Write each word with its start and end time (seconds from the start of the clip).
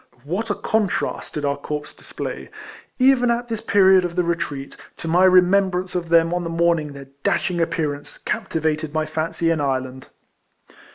What 0.23 0.49
a 0.49 0.55
contrast 0.55 1.35
did 1.35 1.45
our 1.45 1.57
corps 1.57 1.93
display, 1.95 2.49
even 2.97 3.29
at 3.29 3.49
this 3.49 3.61
period 3.61 4.03
of 4.03 4.15
the 4.15 4.23
retreat, 4.23 4.75
to 4.97 5.07
my 5.07 5.25
remembrance 5.25 5.93
of 5.93 6.09
them 6.09 6.33
on 6.33 6.43
the 6.43 6.49
morning 6.49 6.93
their 6.93 7.09
dashing 7.21 7.61
appearance 7.61 8.17
captivated 8.17 8.95
my 8.95 9.05
fancy 9.05 9.51
in 9.51 9.61
Ireland! 9.61 10.07